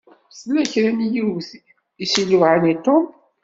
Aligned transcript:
Tella 0.39 0.61
kra 0.71 0.91
n 0.97 0.99
yiwet 1.13 1.49
i 2.03 2.05
s-iluɛan 2.11 2.63
i 2.71 2.75
Tom. 2.85 3.05